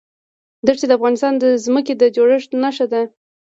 [0.67, 3.01] دښتې د افغانستان د ځمکې د جوړښت نښه ده.